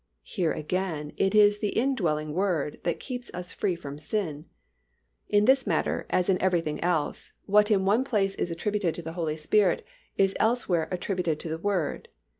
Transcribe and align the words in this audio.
Here 0.23 0.51
again 0.51 1.13
it 1.15 1.35
is 1.35 1.59
the 1.59 1.69
indwelling 1.77 2.33
Word 2.33 2.79
that 2.81 2.99
keeps 2.99 3.29
us 3.35 3.53
free 3.53 3.75
from 3.75 3.99
sin. 3.99 4.45
In 5.29 5.45
this 5.45 5.67
matter 5.67 6.07
as 6.09 6.27
in 6.27 6.41
everything 6.41 6.83
else 6.83 7.33
what 7.45 7.69
in 7.69 7.85
one 7.85 8.03
place 8.03 8.33
is 8.33 8.49
attributed 8.49 8.95
to 8.95 9.03
the 9.03 9.13
Holy 9.13 9.37
Spirit 9.37 9.85
is 10.17 10.35
elsewhere 10.39 10.87
attributed 10.89 11.39
to 11.41 11.49
the 11.49 11.59
Word. 11.59 12.07